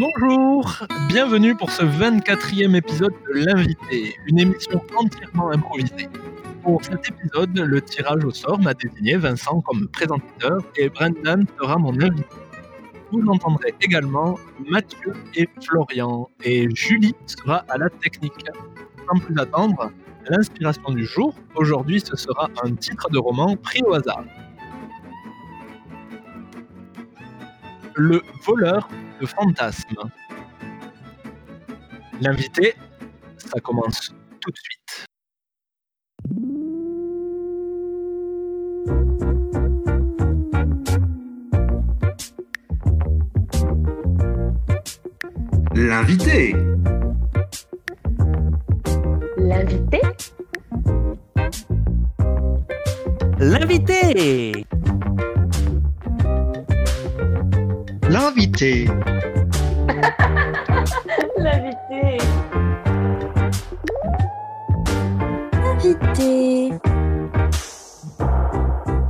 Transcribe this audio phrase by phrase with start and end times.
[0.00, 6.08] Bonjour, bienvenue pour ce 24e épisode de L'invité, une émission entièrement improvisée.
[6.62, 11.76] Pour cet épisode, le tirage au sort m'a désigné Vincent comme présentateur et Brendan sera
[11.76, 12.24] mon invité.
[13.12, 18.46] Vous entendrez également Mathieu et Florian et Julie sera à la technique.
[19.06, 19.92] Sans plus attendre,
[20.30, 24.24] l'inspiration du jour, aujourd'hui ce sera un titre de roman pris au hasard.
[27.96, 28.88] Le voleur
[29.20, 30.10] de fantasmes.
[32.20, 32.74] L'invité,
[33.36, 35.06] ça commence tout de suite.
[45.74, 46.54] L'invité.
[49.38, 50.00] L'invité
[53.38, 54.66] L'invité
[58.20, 58.84] L'invité.
[61.38, 62.18] L'invité
[65.64, 66.70] Invité.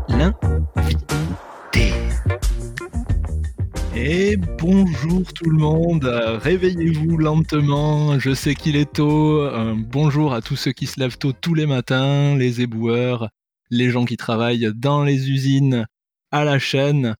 [0.09, 1.93] L'invité.
[3.97, 9.41] Et bonjour tout le monde, réveillez-vous lentement, je sais qu'il est tôt.
[9.41, 13.29] Euh, bonjour à tous ceux qui se lèvent tôt tous les matins, les éboueurs,
[13.71, 15.89] les gens qui travaillent dans les usines,
[16.31, 17.17] à la chaîne.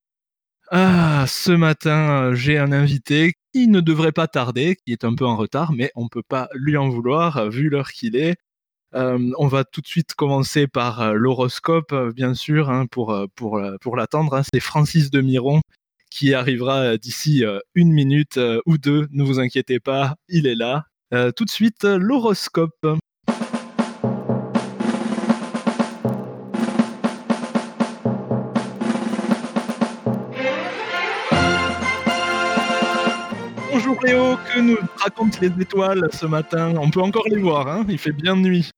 [0.73, 5.27] Ah, ce matin, j'ai un invité qui ne devrait pas tarder, qui est un peu
[5.27, 8.37] en retard, mais on peut pas lui en vouloir vu l'heure qu'il est.
[8.95, 13.27] Euh, on va tout de suite commencer par euh, l'horoscope, bien sûr, hein, pour, euh,
[13.37, 14.35] pour, pour l'attendre.
[14.37, 14.43] hein.
[14.55, 15.61] C'est Francis de Miron
[16.11, 19.09] qui arrivera d'ici une minute ou deux.
[19.13, 20.85] Ne vous inquiétez pas, il est là.
[21.37, 22.87] Tout de suite, l'horoscope.
[33.73, 36.75] Bonjour Léo, que nous racontent les étoiles ce matin?
[36.77, 37.87] On peut encore les voir, hein?
[37.89, 38.71] Il fait bien nuit.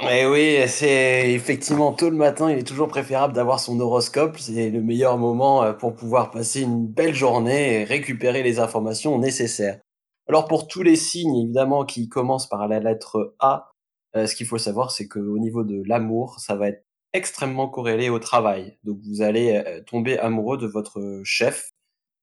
[0.00, 4.38] Oui, c'est effectivement tôt le matin, il est toujours préférable d'avoir son horoscope.
[4.38, 9.18] C'est le meilleur moment euh, pour pouvoir passer une belle journée et récupérer les informations
[9.18, 9.80] nécessaires.
[10.28, 13.70] Alors pour tous les signes, évidemment, qui commencent par la lettre A,
[14.16, 18.08] euh, ce qu'il faut savoir, c'est qu'au niveau de l'amour, ça va être extrêmement corrélé
[18.08, 18.78] au travail.
[18.84, 21.70] Donc vous allez euh, tomber amoureux de votre chef,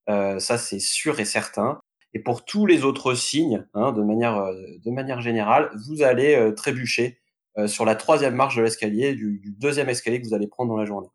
[0.08, 1.80] ça c'est sûr et certain.
[2.14, 4.54] Et pour tous les autres signes, hein, de manière euh,
[4.86, 7.18] de manière générale, vous allez euh, trébucher
[7.58, 10.70] euh, sur la troisième marche de l'escalier du, du deuxième escalier que vous allez prendre
[10.72, 11.10] dans la journée.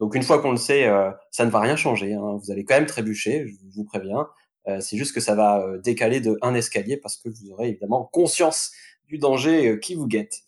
[0.00, 2.14] Donc une fois qu'on le sait, euh, ça ne va rien changer.
[2.14, 2.38] hein.
[2.42, 4.26] Vous allez quand même trébucher, je vous préviens.
[4.66, 7.68] Euh, c'est juste que ça va euh, décaler de un escalier parce que vous aurez
[7.68, 8.72] évidemment conscience
[9.06, 10.40] du danger euh, qui vous guette.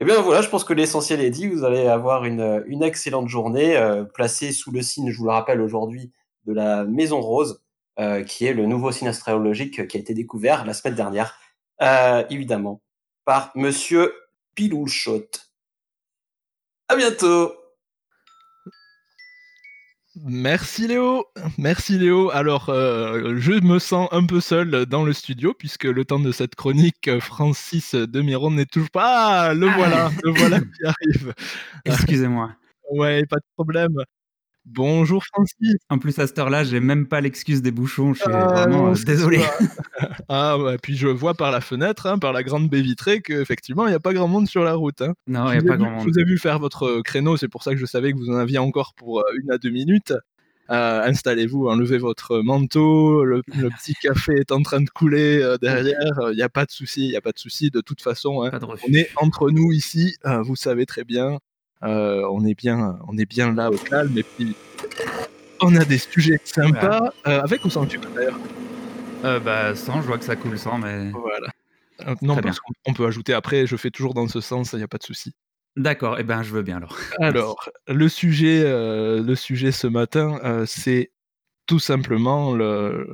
[0.00, 1.46] Eh bien voilà, je pense que l'essentiel est dit.
[1.46, 5.30] Vous allez avoir une, une excellente journée euh, placée sous le signe, je vous le
[5.30, 6.12] rappelle aujourd'hui,
[6.46, 7.62] de la Maison Rose,
[7.98, 11.38] euh, qui est le nouveau signe astrologique qui a été découvert la semaine dernière,
[11.82, 12.80] euh, évidemment,
[13.24, 14.12] par Monsieur
[14.54, 15.28] Pilouchot.
[16.88, 17.52] À bientôt.
[20.22, 21.26] Merci Léo,
[21.58, 22.30] merci Léo.
[22.30, 26.30] Alors, euh, je me sens un peu seul dans le studio puisque le temps de
[26.30, 29.48] cette chronique, Francis de Miron n'est toujours pas.
[29.48, 31.34] Ah, le voilà, le voilà qui arrive.
[31.84, 32.52] Excusez-moi.
[32.92, 33.96] Ouais, pas de problème.
[34.66, 35.74] Bonjour Francis.
[35.90, 38.14] En plus, à cette heure-là, j'ai même pas l'excuse des bouchons.
[38.14, 39.38] Je suis Ah, vraiment non, euh, désolé.
[40.28, 43.86] Ah ouais, puis je vois par la fenêtre, hein, par la grande baie vitrée, qu'effectivement,
[43.86, 45.02] il n'y a pas grand monde sur la route.
[45.02, 45.12] hein.
[45.26, 46.08] Non, Je il n'y a pas vu- grand Je monde.
[46.14, 48.36] vous ai vu faire votre créneau, c'est pour ça que je savais que vous en
[48.36, 50.14] aviez encore pour euh, une à deux minutes.
[50.70, 55.58] Euh, Installez-vous, enlevez votre manteau, le, le petit café est en train de couler euh,
[55.58, 55.98] derrière,
[56.32, 58.42] il n'y a pas de souci, il n'y a pas de souci de toute façon.
[58.42, 58.50] hein.
[58.58, 58.64] De.
[58.64, 61.38] On est entre nous ici, vous savez très bien,
[61.84, 64.56] on, est bien on est bien là au calme, et puis
[65.60, 68.38] on a des sujets sympas, euh, avec ou sans sucre d'ailleurs.
[69.24, 71.10] Euh, bah, sans, je vois que ça coule sans, mais.
[71.10, 71.48] Voilà.
[72.06, 74.72] Euh, non, Très parce qu'on on peut ajouter après, je fais toujours dans ce sens,
[74.72, 75.32] il n'y a pas de souci.
[75.76, 76.96] D'accord, eh ben, je veux bien alors.
[77.20, 81.12] Alors, le sujet, euh, le sujet ce matin, euh, c'est
[81.66, 83.06] tout simplement le,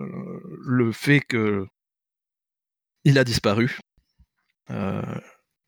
[0.66, 1.66] le fait que
[3.04, 3.78] il a disparu.
[4.70, 5.02] Euh,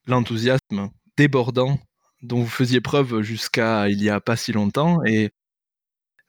[0.07, 1.79] L'enthousiasme débordant
[2.23, 5.33] dont vous faisiez preuve jusqu'à il y a pas si longtemps et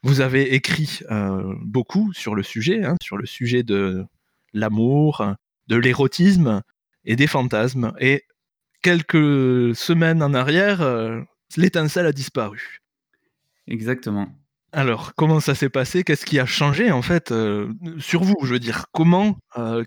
[0.03, 4.05] vous avez écrit euh, beaucoup sur le sujet, hein, sur le sujet de
[4.53, 5.25] l'amour,
[5.67, 6.61] de l'érotisme
[7.05, 7.93] et des fantasmes.
[7.99, 8.23] Et
[8.81, 11.21] quelques semaines en arrière, euh,
[11.55, 12.79] l'étincelle a disparu.
[13.67, 14.27] Exactement.
[14.73, 16.03] Alors, comment ça s'est passé?
[16.03, 19.37] Qu'est-ce qui a changé en fait euh, sur vous Je veux dire, comment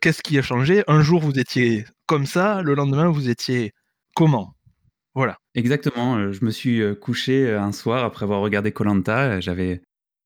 [0.01, 0.83] Qu'est-ce qui a changé?
[0.87, 3.73] Un jour vous étiez comme ça, le lendemain vous étiez
[4.15, 4.56] comment?
[5.17, 5.39] Voilà.
[5.55, 6.19] Exactement.
[6.19, 9.41] euh, Je me suis euh, couché euh, un soir après avoir regardé Colanta.
[9.41, 9.81] J'avais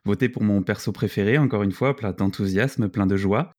[0.05, 3.53] voté pour mon perso préféré, encore une fois, plein d'enthousiasme, plein de joie.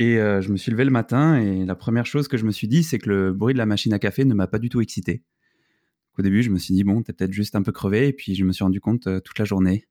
[0.00, 2.68] Et je me suis levé le matin et la première chose que je me suis
[2.68, 4.80] dit, c'est que le bruit de la machine à café ne m'a pas du tout
[4.80, 5.24] excité.
[6.16, 8.06] Au début, je me suis dit, bon, t'es peut-être juste un peu crevé.
[8.06, 9.88] Et puis, je me suis rendu compte toute la journée,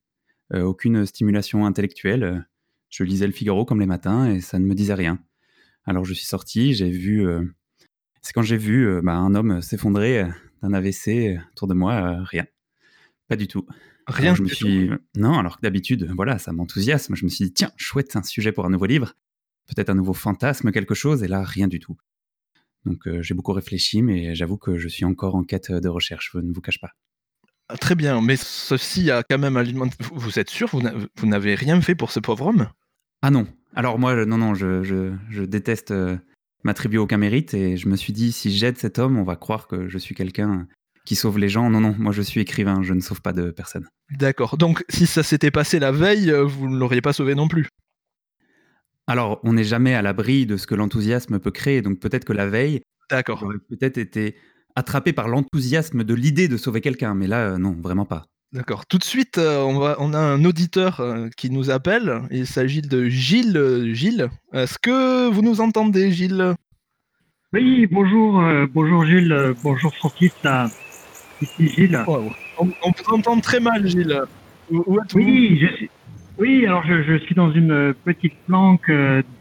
[0.53, 2.47] aucune stimulation intellectuelle.
[2.89, 5.19] Je lisais le Figaro comme les matins et ça ne me disait rien.
[5.83, 7.27] Alors, je suis sorti, j'ai vu.
[8.21, 10.25] c'est quand j'ai vu bah, un homme s'effondrer
[10.61, 12.45] d'un AVC autour de moi, euh, rien.
[13.27, 13.65] Pas du tout.
[14.07, 14.89] Rien Alors, je me suis.
[15.15, 17.15] Non, alors que d'habitude, voilà, ça m'enthousiasme.
[17.15, 19.15] Je me suis dit, tiens, chouette, un sujet pour un nouveau livre.
[19.67, 21.23] Peut-être un nouveau fantasme, quelque chose.
[21.23, 21.97] Et là, rien du tout.
[22.85, 26.31] Donc, euh, j'ai beaucoup réfléchi, mais j'avoue que je suis encore en quête de recherche.
[26.33, 26.91] Je ne vous cache pas.
[27.67, 29.97] Ah, Très bien, mais ceci a quand même alimenté.
[29.99, 32.69] Vous vous êtes sûr, vous n'avez rien fait pour ce pauvre homme?
[33.21, 33.45] Ah non.
[33.75, 36.17] Alors, moi, non, non, je, je, je déteste euh,
[36.67, 37.53] m'attribuer aucun mérite.
[37.55, 40.13] Et je me suis dit, si j'aide cet homme, on va croire que je suis
[40.13, 40.67] quelqu'un
[41.05, 41.69] qui sauve les gens.
[41.69, 42.83] Non, non, moi, je suis écrivain.
[42.83, 43.87] Je ne sauve pas de personne.
[44.11, 47.47] D'accord, donc si ça s'était passé la veille, euh, vous ne l'auriez pas sauvé non
[47.47, 47.67] plus.
[49.07, 51.81] Alors, on n'est jamais à l'abri de ce que l'enthousiasme peut créer.
[51.81, 53.39] Donc, peut-être que la veille, D'accord.
[53.39, 54.35] j'aurais peut-être été
[54.75, 57.15] attrapé par l'enthousiasme de l'idée de sauver quelqu'un.
[57.15, 58.25] Mais là, euh, non, vraiment pas.
[58.53, 58.85] D'accord.
[58.85, 62.21] Tout de suite, euh, on, va, on a un auditeur euh, qui nous appelle.
[62.31, 63.57] Il s'agit de Gilles.
[63.57, 66.53] euh, Gilles, est-ce que vous nous entendez, Gilles?
[67.53, 68.41] Oui, bonjour,
[68.73, 70.33] bonjour Gilles, bonjour Francis,
[71.41, 72.03] ici Gilles.
[72.07, 74.21] On, on vous entend très mal, Gilles.
[74.69, 75.89] Où, Oui, je suis,
[76.37, 78.91] oui, alors je, je suis dans une petite planque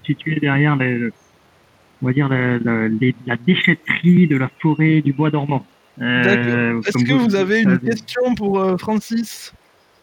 [0.04, 1.10] située derrière les,
[2.00, 5.66] on va dire la, la, les- la déchetterie de la forêt du bois dormant.
[6.00, 6.82] Euh, D'accord.
[6.86, 7.86] Est-ce que vous avez une savez.
[7.90, 9.54] question pour euh, Francis?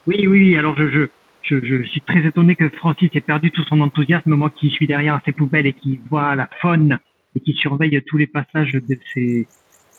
[0.07, 1.06] Oui, oui, oui, alors je, je,
[1.44, 4.88] je, je suis très étonné que Francis ait perdu tout son enthousiasme, moi qui suis
[4.88, 7.00] derrière ces poubelles et qui vois la faune
[7.36, 9.48] et qui surveille tous les passages de ces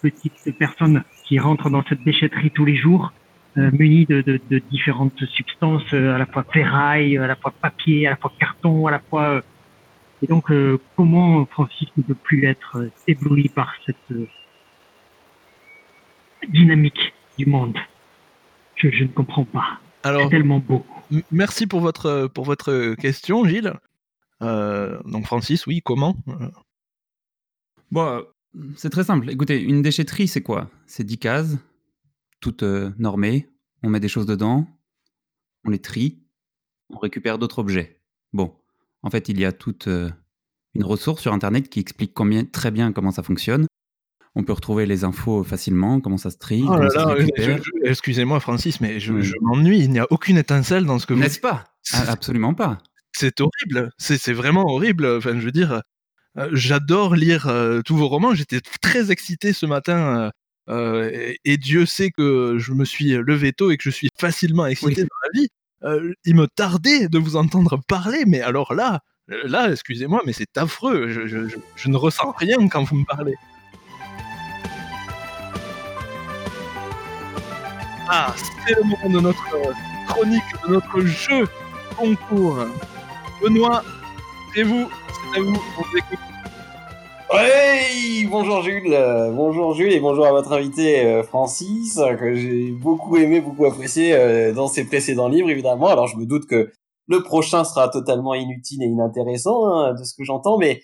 [0.02, 3.12] petites personnes qui rentrent dans cette déchetterie tous les jours,
[3.56, 8.06] euh, munies de, de, de différentes substances, à la fois ferraille, à la fois papier,
[8.06, 9.22] à la fois carton, à la fois...
[9.36, 9.40] euh,
[10.22, 14.26] Et donc, euh, comment Francis ne peut plus être ébloui par cette euh,
[16.46, 17.76] dynamique du monde
[18.76, 19.78] je, je ne comprends pas.
[20.02, 20.84] Alors, C'est tellement beau.
[21.30, 23.72] merci pour votre, pour votre question, Gilles.
[24.42, 26.48] Euh, donc, Francis, oui, comment Euh,
[27.90, 28.22] Bon, euh,
[28.76, 29.30] c'est très simple.
[29.30, 30.70] Écoutez, une déchetterie, c'est quoi?
[30.86, 31.56] C'est 10 cases,
[32.40, 33.48] toutes euh, normées.
[33.82, 34.66] On met des choses dedans,
[35.64, 36.18] on les trie,
[36.90, 38.00] on récupère d'autres objets.
[38.32, 38.54] Bon,
[39.02, 40.10] en fait, il y a toute euh,
[40.74, 43.66] une ressource sur Internet qui explique combien, très bien comment ça fonctionne.
[44.36, 48.98] On peut retrouver les infos facilement, comment ça se trie, Oh je- excusez-moi, Francis, mais
[48.98, 49.22] je, Oui.
[49.22, 49.78] je m'ennuie.
[49.80, 51.64] Il n'y a aucune étincelle dans ce que vous N'est-ce pas
[52.08, 52.78] Absolument pas.
[53.12, 53.90] C'est horrible.
[53.98, 55.06] C'est vraiment horrible.
[55.06, 55.82] Enfin, je veux dire,
[56.36, 58.34] euh, j'adore lire euh, tous vos romans.
[58.34, 60.18] J'étais très excité ce matin.
[60.26, 60.30] euh,
[60.70, 64.08] euh, et, et Dieu sait que je me suis levé tôt et que je suis
[64.18, 65.08] facilement excité Oui.
[65.08, 65.48] dans la vie.
[65.84, 69.00] Euh, il me tardait de vous entendre parler, mais alors là,
[69.44, 71.08] là, excusez-moi, mais c'est affreux.
[71.08, 73.34] Je, je- je- je ne ressens rien quand vous me parlez.
[78.08, 78.34] Ah,
[78.66, 79.44] c'est le moment de notre
[80.08, 81.46] chronique, de notre jeu
[81.96, 82.58] concours.
[83.42, 83.82] Benoît,
[84.54, 84.88] c'est vous,
[85.32, 86.18] c'est à vous, on vous écoute.
[87.32, 92.34] Ouais, bonjour Jules, euh, bonjour Jules et bonjour à votre invité euh, Francis, euh, que
[92.34, 95.88] j'ai beaucoup aimé, beaucoup apprécié dans ses précédents livres évidemment.
[95.88, 96.70] Alors je me doute que
[97.06, 100.82] le prochain sera totalement inutile et inintéressant hein, de ce que j'entends, mais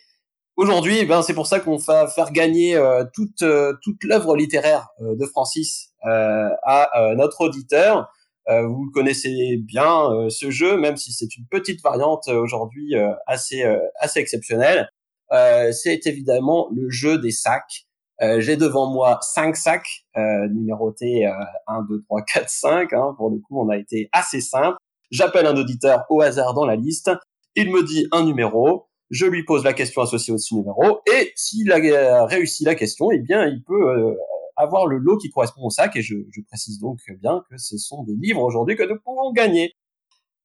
[0.57, 4.37] aujourd'hui, eh ben c'est pour ça qu'on va faire gagner euh, toute euh, toute l'œuvre
[4.37, 8.11] littéraire euh, de Francis à euh, notre auditeur.
[8.49, 12.97] Euh, vous connaissez bien euh, ce jeu, même si c'est une petite variante euh, aujourd'hui
[12.97, 14.89] euh, assez euh, assez exceptionnelle.
[15.33, 17.87] Euh, c'est évidemment le jeu des sacs.
[18.23, 21.33] Euh, J'ai devant moi cinq sacs euh, numérotés euh,
[21.69, 22.93] 1, 2, 3, 4, 5.
[22.93, 24.77] Hein, pour le coup, on a été assez simple.
[25.11, 27.11] J'appelle un auditeur au hasard dans la liste.
[27.57, 28.89] Il me dit un numéro.
[29.11, 31.01] Je lui pose la question associée au numéro.
[31.13, 34.15] Et s'il a euh, réussi la question, eh bien, il peut euh,
[34.61, 35.97] avoir le lot qui correspond au sac.
[35.97, 39.33] Et je, je précise donc bien que ce sont des livres aujourd'hui que nous pouvons
[39.33, 39.75] gagner.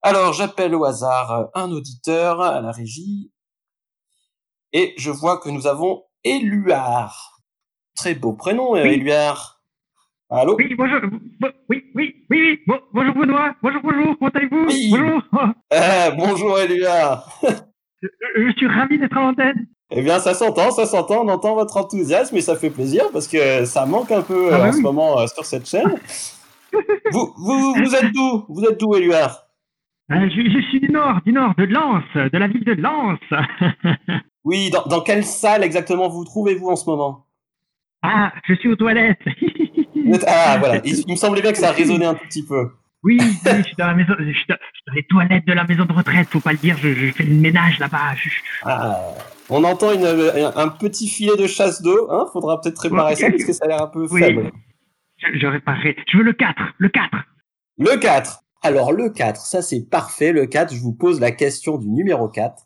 [0.01, 3.31] Alors, j'appelle au hasard un auditeur à la régie
[4.73, 7.39] et je vois que nous avons Éluard.
[7.95, 8.89] Très beau prénom, euh, Oui.
[8.95, 9.61] Éluard.
[10.29, 10.55] Allô?
[10.57, 10.99] Oui, bonjour.
[11.39, 12.59] bo- Oui, oui, oui, oui.
[12.67, 13.55] Bon, bonjour Benoît.
[13.61, 14.17] Bonjour, bonjour.
[14.17, 14.65] Comment allez-vous?
[14.67, 14.89] Oui.
[14.91, 15.21] Bonjour.
[15.71, 17.29] Ah, Bonjour Éluard.
[18.01, 19.67] Je, je suis ravi d'être en antenne.
[19.91, 23.27] Eh bien, ça s'entend, ça s'entend, on entend votre enthousiasme et ça fait plaisir parce
[23.27, 24.83] que ça manque un peu Ah euh, bah en ce oui.
[24.83, 25.95] moment euh, sur cette chaîne.
[27.11, 28.45] vous, vous, vous êtes d'où?
[28.49, 29.43] Vous êtes d'où, Éluard?
[30.11, 33.19] Euh, je, je suis du nord, du nord, de Lens, de la ville de Lens.
[34.43, 37.25] Oui, dans, dans quelle salle exactement vous trouvez-vous en ce moment?
[38.03, 39.17] Ah, je suis aux toilettes.
[40.27, 42.69] Ah, voilà, il, il me semblait bien que ça résonnait un tout petit peu.
[43.05, 45.45] Oui, oui, je suis dans la maison, je suis dans, je suis dans les toilettes
[45.45, 46.27] de la maison de retraite.
[46.27, 48.15] Faut pas le dire, je, je fais le ménage là-bas.
[48.15, 48.29] Je-
[48.63, 48.99] Ah,
[49.49, 52.11] on entend une- un, petit filet de chasse d'eau.
[52.11, 54.19] Hein Faudra peut-être réparer ça parce que ça a l'air un peu Oui.
[54.21, 54.51] faible.
[55.17, 55.95] je, je réparerai.
[56.11, 57.09] Je veux le 4, le 4.
[57.77, 58.39] Le 4.
[58.63, 60.31] Alors, le 4, ça c'est parfait.
[60.33, 62.63] Le 4, je vous pose la question du numéro 4.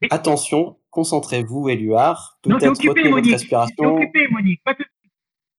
[0.00, 0.08] Oui.
[0.10, 2.38] Attention, concentrez-vous, Éluard.
[2.42, 3.96] Peut-être retenez votre respiration.
[3.96, 4.62] occupé, Monique.
[4.64, 4.84] Pas de...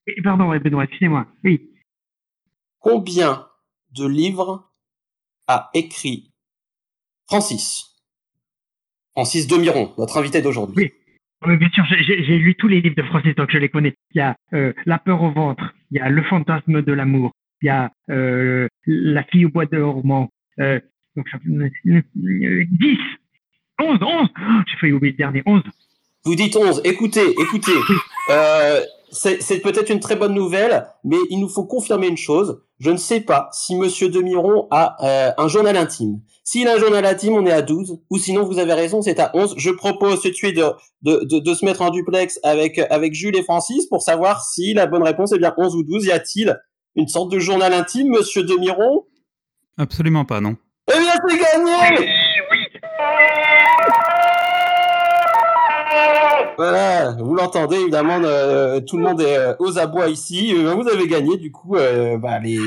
[0.07, 1.27] Eh, Pardon, Benoît, excusez-moi.
[1.43, 1.69] Oui.
[2.79, 3.46] Combien
[3.97, 4.69] de livres
[5.47, 6.31] a écrit
[7.27, 7.95] Francis
[9.13, 10.75] Francis Demiron, notre invité d'aujourd'hui.
[10.85, 10.91] Oui.
[11.45, 13.93] Oui, bien sûr, j'ai- lu tous les livres de Francis, donc je les connais.
[14.15, 17.31] Il y a euh, La peur au ventre, il y a Le fantasme de l'amour,
[17.61, 20.29] il y a euh, La fille au bois de roman.
[20.59, 20.79] Euh,
[21.15, 22.97] donc ça fait euh, 10,
[23.79, 24.29] 11, 11.
[24.35, 25.61] Oh, J'ai failli oublier le dernier, 11.
[26.25, 26.81] Vous dites 11.
[26.85, 27.71] Écoutez, écoutez.
[28.31, 32.63] Euh, c'est peut-être une très bonne nouvelle, mais il nous faut confirmer une chose.
[32.79, 36.21] Je ne sais pas si Monsieur Demiron a euh, un journal intime.
[36.43, 37.99] S'il a un journal intime, on est à 12.
[38.09, 39.55] Ou sinon, vous avez raison, c'est à 11.
[39.57, 40.65] Je propose tout de suite de,
[41.01, 44.73] de, de, de se mettre en duplex avec, avec Jules et Francis pour savoir si
[44.73, 46.05] la bonne réponse est bien 11 ou 12.
[46.05, 46.57] Y a-t-il
[46.95, 49.05] une sorte de journal intime, Monsieur Demiron
[49.77, 50.55] Absolument pas, non.
[50.93, 52.07] Eh bien, c'est gagné
[56.57, 60.53] Voilà, vous l'entendez évidemment, euh, tout le monde est euh, aux abois ici.
[60.55, 62.59] Euh, vous avez gagné du coup euh, bah, les,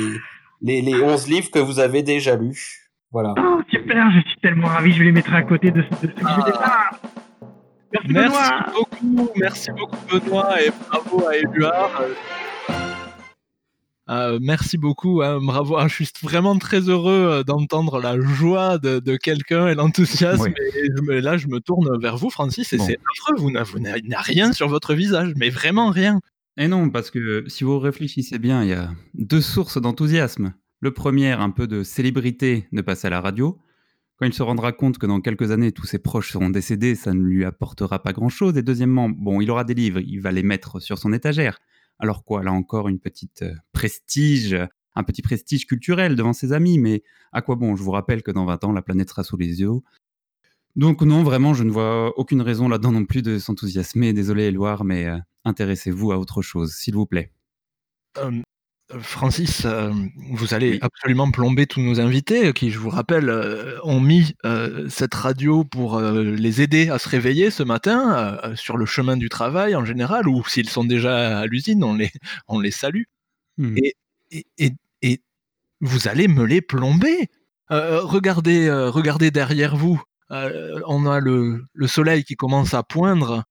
[0.62, 2.90] les, les 11 livres que vous avez déjà lus.
[3.12, 3.35] Voilà.
[3.37, 6.14] Oh, super, je suis tellement ravi, je les mettrai à côté de ce de ce
[6.23, 7.00] que je départ.
[7.92, 8.66] Merci, Merci Benoît.
[8.73, 12.02] beaucoup, merci beaucoup Benoît et bravo à Éluard.
[14.11, 15.76] Euh, merci beaucoup, hein, bravo.
[15.76, 20.43] Ah, je suis vraiment très heureux euh, d'entendre la joie de, de quelqu'un et l'enthousiasme.
[20.43, 20.52] Oui.
[20.83, 22.87] Et je me- là, je me tourne vers vous, Francis, et Bon.
[22.87, 23.37] c'est affreux.
[23.38, 26.21] Vous n'avez vous n'avez- il n'y a rien sur votre visage, mais vraiment rien.
[26.57, 30.55] Et non, parce que si vous réfléchissez bien, il y a deux sources d'enthousiasme.
[30.81, 33.59] Le premier, un peu de célébrité de passer à la radio.
[34.17, 37.14] Quand il se rendra compte que dans quelques années, tous ses proches seront décédés, ça
[37.14, 38.57] ne lui apportera pas grand-chose.
[38.59, 41.59] Et deuxièmement, bon, il aura des livres, il va les mettre sur son étagère.
[42.00, 44.57] Alors quoi, là encore, une petite euh, prestige,
[44.97, 47.76] un petit prestige culturel devant ses amis, mais à quoi bon?
[47.76, 49.71] Je vous rappelle que dans 20 ans, la planète sera sous les yeux.
[50.76, 54.14] Donc non, vraiment, je ne vois aucune raison là-dedans non plus de s'enthousiasmer.
[54.14, 57.33] Désolé, Éloire, mais euh, intéressez-vous à autre chose, s'il vous plaît.
[59.00, 59.92] Francis, euh,
[60.32, 60.78] vous allez Oui.
[60.82, 65.64] absolument plomber tous nos invités qui, je vous rappelle, euh, ont mis euh, cette radio
[65.64, 70.28] pour les aider à se réveiller ce matin sur le chemin du travail en général,
[70.28, 72.11] ou s'ils sont déjà à l'usine, on les,
[72.49, 73.04] on les salue.
[73.59, 73.76] Hmm.
[73.76, 73.94] Et,
[74.30, 75.20] et, et, et
[75.80, 77.28] vous allez me les plomber.
[77.70, 80.02] Regardez, regardez derrière vous.
[80.30, 83.44] On a le, le soleil qui commence à poindre.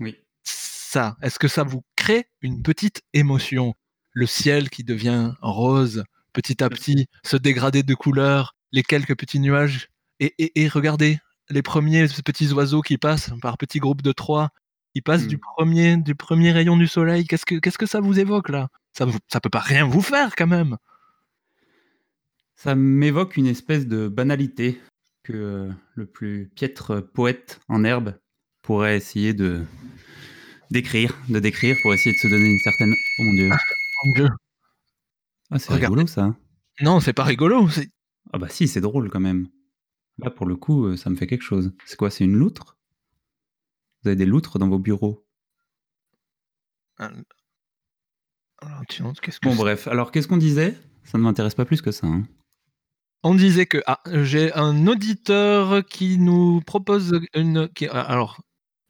[0.00, 0.16] Oui.
[0.44, 3.74] Ça, est-ce que ça vous crée une petite émotion?
[4.16, 9.40] Le ciel qui devient rose petit à petit, se dégrader de couleurs, les quelques petits
[9.40, 9.88] nuages.
[10.20, 11.18] Et, et, et regardez,
[11.50, 14.48] les premiers petits oiseaux qui passent par petits groupes de trois,
[14.94, 15.28] qui passent Hmm.
[15.28, 17.26] du, premier, du premier rayon du soleil.
[17.26, 18.68] Qu'est-ce que, qu'est-ce que ça vous évoque là?
[18.94, 20.78] Ça, ça peut pas rien vous faire quand même.
[22.54, 24.80] Ça m'évoque une espèce de banalité
[25.24, 28.14] que le plus piètre poète en herbe
[28.62, 29.62] pourrait essayer de
[30.70, 32.94] d'écrire, de décrire pour essayer de se donner une certaine.
[33.18, 33.50] Oh mon dieu.
[35.50, 35.86] Ah, c'est Regardez.
[35.94, 36.36] rigolo ça.
[36.80, 37.68] Non, c'est pas rigolo.
[37.68, 37.90] c'est-
[38.32, 39.48] Ah bah si, c'est drôle quand même.
[40.18, 41.72] Là pour le coup, euh, ça me fait quelque chose.
[41.84, 42.76] C'est quoi C'est une loutre?
[44.02, 45.24] Vous avez des loutres dans vos bureaux?
[46.98, 49.60] Alors, tiens, qu'est-ce que Bon c'est?
[49.62, 50.76] bref, alors qu'est-ce qu'on disait?
[51.04, 52.06] Ça ne m'intéresse pas plus que ça.
[52.06, 52.26] hein.
[53.22, 57.68] On disait que ah, j'ai un auditeur qui nous propose une.
[57.74, 58.40] qui- ah, alors,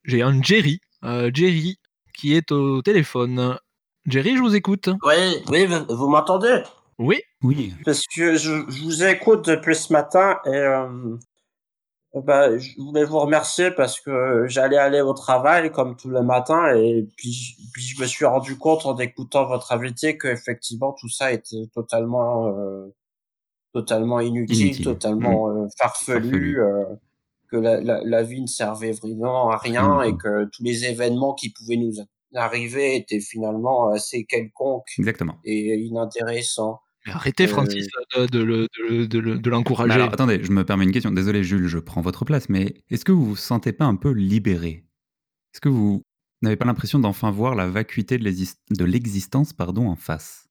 [0.04, 1.78] j'ai un Jerry, euh, Jerry
[2.14, 3.58] qui est au téléphone.
[4.06, 4.88] Jerry, je vous écoute.
[5.04, 6.62] Oui, oui, vous, vous m'entendez?
[6.98, 7.20] Oui.
[7.42, 7.75] Oui.
[7.84, 11.16] Parce que je, je vous écoute depuis ce matin et euh,
[12.14, 16.75] bah, je voulais vous remercier parce que j'allais aller au travail comme tous les matins
[16.75, 20.92] et puis, je- puis je me suis rendu compte en écoutant votre invité que effectivement
[20.98, 22.86] tout ça était totalement euh,
[23.75, 24.84] totalement inutile, Inutile.
[24.84, 26.60] totalement euh, farfelu, Farfelu.
[26.62, 26.84] euh,
[27.50, 30.86] que la, la, la vie ne servait vraiment à rien du et que tous les
[30.86, 32.00] événements qui pouvaient nous
[32.35, 34.26] arriver étaient finalement assez
[34.99, 35.38] Exactement.
[35.45, 36.80] et inintéressants.
[37.06, 39.92] Mais arrêtez, Euh, Francis, de, de le- de le- de le- de l'encourager.
[39.92, 41.12] Alors, attendez, je me permets une question.
[41.12, 44.11] Désolé, Jules, je prends votre place, mais est-ce que vous vous sentez pas un peu
[44.11, 44.85] libéré?
[45.54, 46.02] Est-ce que vous
[46.42, 50.49] n'avez pas l'impression d'enfin voir la vacuité de l'exis- de l'existence pardon, en face?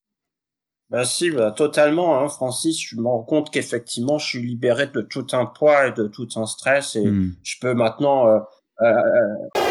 [0.90, 2.80] Bah si, bah, totalement, hein, Francis.
[2.80, 6.28] Je me rends compte qu'effectivement, je suis libéré de tout un poids et de tout
[6.38, 7.34] un stress et Hmm.
[7.44, 8.28] je peux maintenant.
[8.28, 8.40] euh,
[8.82, 9.65] euh,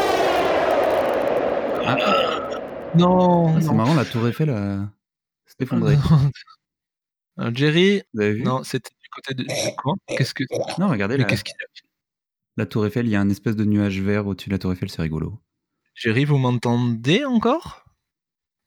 [2.96, 3.74] non, Ah, c'est non.
[3.74, 4.88] marrant, la tour Eiffel a...
[5.46, 5.96] s'est effondrée.
[5.96, 6.30] Non.
[7.40, 8.42] Euh, Jerry, Vous avez vu?
[8.42, 9.44] non, c'était du côté de.
[9.76, 9.94] Quoi?
[10.06, 10.44] Qu'est-ce que.
[10.78, 11.86] Non, regardez, la, qu'est-ce qu'il y a?
[12.56, 14.72] la tour Eiffel, il y a un espèce de nuage vert au-dessus de la tour
[14.72, 15.40] Eiffel, c'est rigolo.
[15.96, 17.84] Jerry, vous m'entendez encore?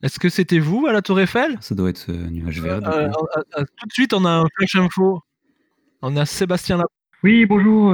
[0.04, 1.58] Est-ce que c'était vous à la Tour Eiffel?
[1.60, 2.88] Ça doit être ce nuage vert.
[2.88, 5.22] Euh, euh, euh, Tout de suite, on a un flash info.
[6.04, 6.92] On a Sébastien Laporte.
[7.24, 7.94] Oui, bonjour.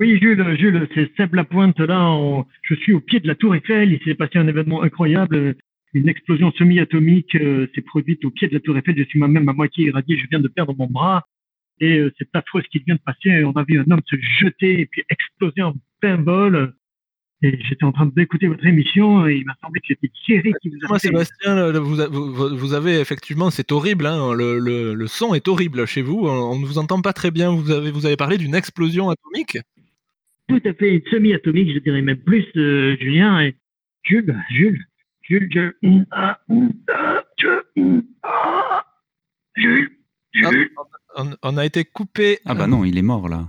[0.00, 1.78] Oui, Jules, Jules, c'est Seb Lapointe.
[1.80, 3.92] Là, on- je suis au pied de la Tour Eiffel.
[3.92, 5.54] Il s'est passé un événement incroyable.
[5.92, 8.96] Une explosion semi-atomique euh, s'est produite au pied de la Tour Eiffel.
[8.98, 10.18] Je suis moi-même à moitié irradié.
[10.18, 11.24] Je viens de perdre mon bras.
[11.80, 13.44] Et euh, c'est affreux ce qui vient de passer.
[13.44, 16.74] On a vu un homme se jeter et puis exploser en plein vol.
[17.42, 20.70] Et j'étais en train d'écouter votre émission et il m'a semblé que c'était Thierry qui
[20.70, 21.08] vous Moi, a fait.
[21.08, 24.06] Sébastien, vous, vous- vous avez effectivement, c'est horrible.
[24.06, 26.20] hein, le, le- le son est horrible chez vous.
[26.26, 27.52] On on ne vous entend pas très bien.
[27.54, 29.58] Vous avez, vous avez parlé d'une explosion atomique.
[30.48, 33.40] Tout à fait semi-atomique, je dirais même plus, euh, Julien.
[33.40, 33.56] Et
[34.04, 34.84] Jules, Jules,
[35.22, 35.72] Jules, je...
[35.82, 36.38] je- ah,
[39.56, 39.90] Jules,
[40.44, 40.70] Ah, Jules.
[41.16, 42.38] on, on a été coupé.
[42.44, 43.46] Ah bah non, il est mort là.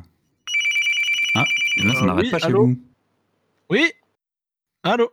[1.36, 1.44] Ah,
[1.84, 2.78] ben, ça Euh, n'arrête oui, pas chez allô vous.
[3.70, 3.84] Oui
[4.84, 5.10] Allô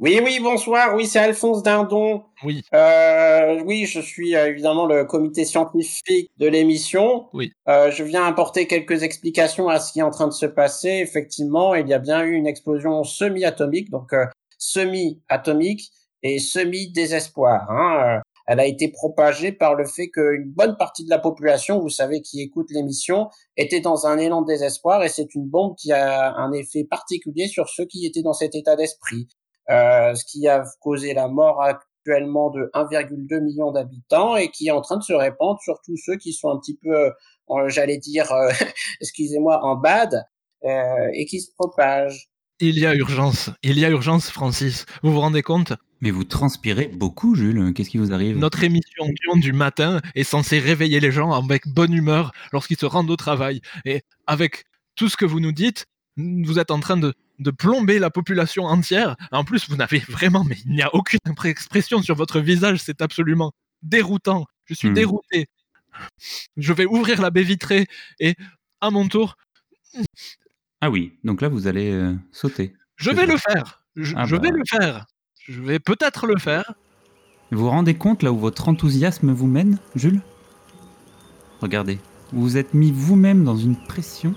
[0.00, 0.94] Oui, oui, bonsoir.
[0.94, 2.22] Oui, c'est Alphonse Dindon.
[2.44, 2.62] Oui.
[2.72, 7.26] Euh, oui, je suis euh, évidemment le comité scientifique de l'émission.
[7.32, 7.52] Oui.
[7.68, 11.00] Euh, je viens apporter quelques explications à ce qui est en train de se passer.
[11.02, 14.24] Effectivement, il y a bien eu une explosion semi-atomique, donc euh,
[14.58, 15.90] semi-atomique
[16.22, 17.68] et semi-désespoir.
[17.68, 18.18] Hein.
[18.18, 21.90] Euh, Elle a été propagée par le fait qu'une bonne partie de la population, vous
[21.90, 25.90] savez, qui écoute l'émission, était dans un élan de désespoir et c'est une bombe qui
[25.90, 29.26] a un effet particulier sur ceux qui étaient dans cet état d'esprit.
[29.70, 34.70] Euh, ce qui a causé la mort actuellement de 1,2 million d'habitants et qui est
[34.70, 37.12] en train de se répandre sur tous ceux qui sont un petit peu,
[37.50, 38.50] euh, j'allais dire, euh,
[39.00, 40.24] excusez-moi, en bad
[40.64, 42.28] euh, et qui se propagent.
[42.60, 43.50] Il y a urgence.
[43.62, 44.86] Il y a urgence, Francis.
[45.02, 45.74] Vous vous rendez compte?
[46.00, 47.72] Mais vous transpirez beaucoup, Jules.
[47.74, 48.36] Qu'est-ce qui vous arrive?
[48.38, 49.04] Notre émission
[49.36, 53.60] du matin est censée réveiller les gens avec bonne humeur lorsqu'ils se rendent au travail.
[53.84, 54.64] Et avec
[54.96, 58.64] tout ce que vous nous dites, vous êtes en train de, de plomber la population
[58.64, 59.16] entière.
[59.32, 62.80] En plus, vous n'avez vraiment, mais il n'y a aucune expression sur votre visage.
[62.80, 64.46] C'est absolument déroutant.
[64.66, 64.94] Je suis Hmm.
[64.94, 65.46] dérouté.
[66.56, 67.86] Je vais ouvrir la baie vitrée
[68.20, 68.34] et,
[68.80, 69.36] à mon tour,
[70.80, 72.74] Ah oui, donc là vous allez euh, sauter.
[72.96, 73.82] je vais le faire.
[73.96, 74.42] Je, Ah je bah.
[74.42, 75.06] vais le faire.
[75.48, 76.74] Je vais peut-être le faire.
[77.50, 80.20] Vous vous rendez compte là où votre enthousiasme vous mène, Jules?
[81.60, 81.98] Regardez,
[82.32, 84.34] vous vous êtes mis vous-même dans une pression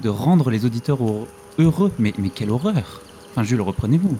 [0.00, 1.92] de rendre les auditeurs au- heureux.
[1.98, 4.18] Mais, mais quelle horreur Enfin, Jules, reprenez-vous.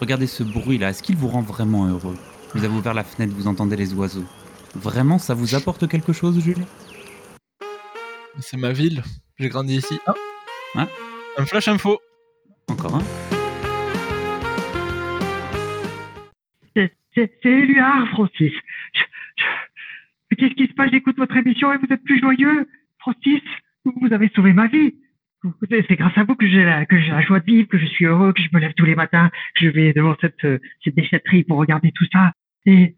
[0.00, 2.16] Regardez ce bruit là, est-ce qu'il vous rend vraiment heureux?
[2.54, 4.24] Vous avez ouvert la fenêtre, vous entendez les oiseaux.
[4.74, 6.64] Vraiment, ça vous apporte quelque chose, Jules?
[8.40, 9.02] C'est ma ville.
[9.38, 9.98] J'ai grandi ici.
[10.06, 10.14] Ah.
[10.76, 10.88] Hein?
[11.36, 11.98] Un flash info.
[12.68, 13.02] Encore un?
[16.76, 18.52] C'est c'est- c'est Éluard, Francis.
[18.92, 19.00] Je-
[19.36, 19.44] je-
[20.30, 20.90] Mais Qu'est-ce qui se passe?
[20.92, 22.68] J'écoute votre émission et vous êtes plus joyeux.
[23.00, 23.42] Francis,
[23.84, 24.94] vous avez sauvé ma vie.
[25.70, 27.86] C'est grâce à vous que j'ai la, que j'ai la joie de vivre, que je
[27.86, 30.58] suis heureux, que je me lève tous les matins, que je vais devant cette, euh,
[30.84, 32.32] cette déchetterie pour regarder tout ça.
[32.66, 32.96] Et,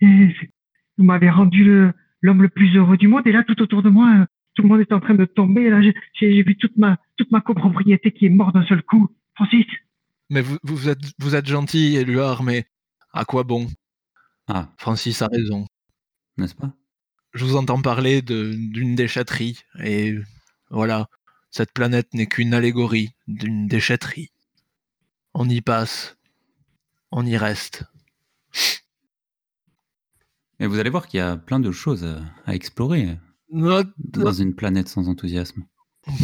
[0.00, 1.90] vous m'avez rendu
[2.22, 3.26] l'homme le plus heureux du monde.
[3.26, 5.62] Et là, tout autour de moi, tout le monde est en train de tomber.
[5.62, 9.08] Et là, j'ai vu toute ma, toute ma copropriété qui est morte d'un seul coup.
[9.34, 9.66] Francis,
[10.30, 12.64] Mais vous, vous, êtes, vous êtes gentil, Éluard, mais
[13.12, 13.68] à quoi bon?
[14.48, 15.66] Ah, Francis a raison.
[16.36, 16.72] n'est-ce pas?
[17.34, 19.60] Je vous entends parler d'une déchetterie.
[19.84, 20.16] Et
[20.70, 21.06] voilà,
[21.58, 24.30] cette planète n'est qu'une allégorie d'une déchetterie.
[25.34, 26.16] On y passe.
[27.10, 27.82] On y reste.
[30.60, 32.04] Et vous allez voir qu'il y a plein de choses
[32.46, 33.18] à, explorer
[33.50, 35.64] Not- dans une planète sans enthousiasme.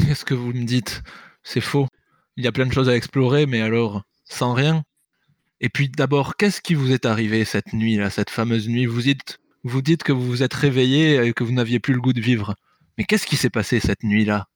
[0.06, 1.02] Qu'est-ce que vous me dites?
[1.42, 1.88] C'est faux.
[2.36, 4.84] Il y a plein de choses à explorer, mais alors, sans rien?
[5.60, 8.86] Et puis d'abord, qu'est-ce qui vous est arrivé cette nuit, là, cette fameuse nuit?
[8.86, 12.00] Vous dites, vous dites que vous vous êtes réveillé et que vous n'aviez plus le
[12.00, 12.54] goût de vivre.
[12.96, 14.46] Mais qu'est-ce qui s'est passé cette nuit-là?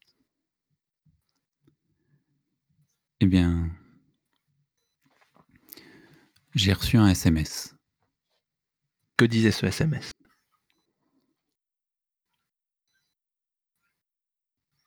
[3.21, 3.69] Eh bien,
[6.55, 7.75] j'ai reçu un SMS.
[9.17, 10.11] Que disait ce SMS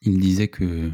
[0.01, 0.90] Il disait que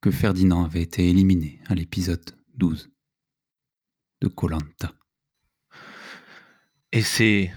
[0.00, 2.90] que Ferdinand avait été éliminé à l'épisode 12
[4.20, 4.92] de Colanta.
[6.90, 7.52] Et c'est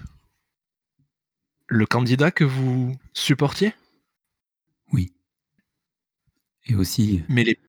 [1.66, 3.74] le candidat que vous supportiez?
[4.92, 5.15] Oui.
[6.66, 7.60] Et aussi, Mais l'ép-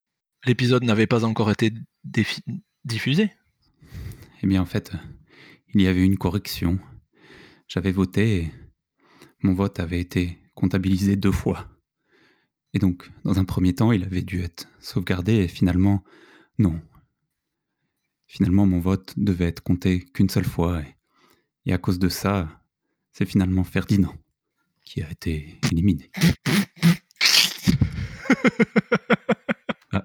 [0.46, 1.72] l'épisode n'avait pas encore été
[2.84, 3.30] diffusé.
[4.42, 4.92] eh bien en fait,
[5.74, 6.78] il y avait une correction.
[7.68, 8.52] J'avais voté et
[9.42, 11.68] mon vote avait été comptabilisé deux fois.
[12.74, 16.02] Et donc, dans un premier temps, il avait dû être sauvegardé et finalement,
[16.58, 16.80] non.
[18.26, 20.94] Finalement, mon vote devait être compté qu'une seule fois et,
[21.66, 22.62] Et à cause de ça,
[23.12, 24.14] c'est finalement Ferdinand
[24.84, 26.10] qui a été éliminé.
[29.92, 30.02] Ah.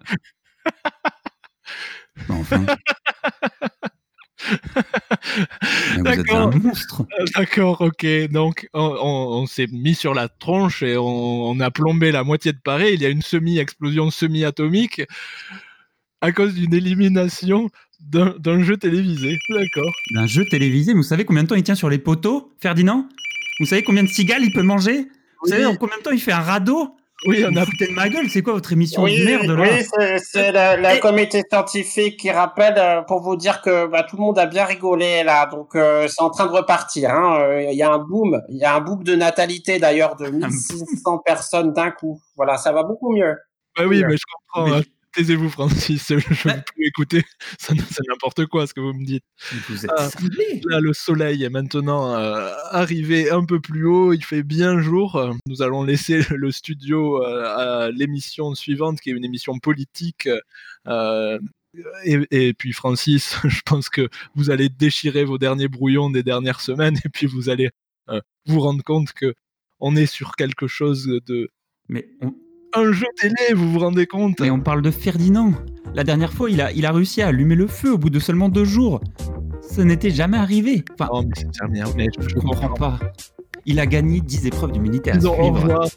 [2.30, 2.66] Enfin.
[4.46, 6.54] Mais vous êtes D'accord.
[6.54, 7.06] un monstre.
[7.20, 8.06] Euh, D'accord, ok.
[8.32, 11.04] Donc, on, on- on s'est mis sur la tronche et on,
[11.50, 12.92] on a plombé la moitié de Paris.
[12.94, 15.02] Il y a une semi-explosion semi-atomique
[16.22, 17.70] à cause d'une élimination
[18.02, 19.38] d'un jeu télévisé.
[19.50, 19.92] D'accord.
[20.14, 23.08] D'un jeu télévisé, vous savez combien de temps il tient sur les poteaux, Ferdinand?
[23.60, 25.08] Vous savez combien de cigales il peut manger?
[25.42, 26.96] Vous savez en combien de temps il fait un radeau?
[27.26, 27.66] Oui, on a.
[27.66, 30.52] foutez de ma gueule, c'est quoi votre émission Oui, de merde là oui, c'est- c'est
[30.52, 34.38] la, la comité scientifique qui rappelle euh, pour vous dire que bah, tout le monde
[34.40, 37.10] a bien rigolé là, donc euh, c'est en train de repartir.
[37.12, 37.38] hein.
[37.40, 40.28] Euh, Il y a un boom, il y a un boom de natalité d'ailleurs de
[40.30, 42.20] 1600 personnes d'un coup.
[42.36, 43.36] Voilà, ça va beaucoup mieux.
[43.78, 44.06] Bah oui, Oui.
[44.08, 44.70] mais je comprends.
[44.70, 44.84] Mais- hein.
[45.14, 46.08] Taisez-vous, Francis.
[46.10, 47.24] Je ne Bah- veux plus écouter.
[47.60, 47.74] C'est
[48.10, 49.24] n'importe quoi ce que vous me dites.
[49.70, 50.10] Vous êtes Ah.
[50.70, 55.34] Là, le soleil est maintenant euh, arrivé un peu plus haut, il fait bien jour.
[55.48, 60.28] Nous allons laisser le studio euh, à l'émission suivante, qui est une émission politique.
[60.88, 61.40] euh,
[62.06, 66.62] et, et puis Francis, je pense que vous allez déchirer vos derniers brouillons des dernières
[66.62, 67.70] semaines, et puis vous allez
[68.46, 69.34] vous rendre compte que
[69.80, 71.50] on est sur quelque chose de
[71.90, 72.34] Mais on,
[72.76, 73.54] un jeu télé.
[73.56, 75.54] Vous vous rendez compte mais on parle de Ferdinand.
[75.96, 78.20] La dernière fois, il a, il a réussi à allumer le feu au bout de
[78.20, 79.00] seulement deux jours.
[79.62, 80.84] Ça n'était jamais arrivé.
[81.00, 81.84] Enfin, Non, mais c'est terminé.
[81.96, 83.00] Mais je, je comprends pas.
[83.66, 85.62] Il a gagné 10 épreuves d'immunité à Disons au suivre.
[85.62, 85.88] revoir,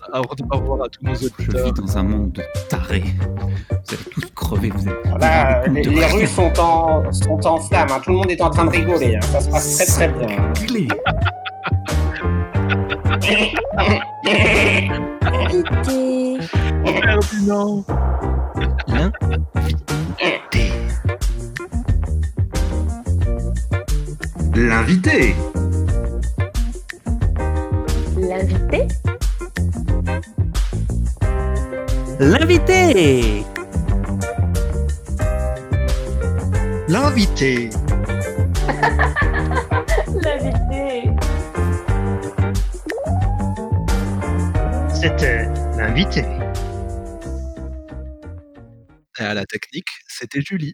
[0.53, 1.73] au revoir à tous nos Je vis auditeurs.
[1.73, 3.03] dans un monde de tarés.
[3.33, 4.95] Vous allez tous crever, vous êtes.
[5.09, 8.01] Voilà, les, les rues sont en, sont en flammes, hein.
[8.05, 9.21] tout le monde est en train de rigoler, hein.
[9.23, 10.53] ça se passe très très bien.
[16.85, 17.85] Ferdinand.
[24.55, 25.35] L'invité.
[28.17, 28.87] L'invité.
[32.21, 33.45] L'invité L'invité
[36.89, 37.71] L'invité.
[45.07, 45.45] C'était
[45.79, 46.25] l'invité.
[49.21, 50.73] Et à la technique, c'était Julie.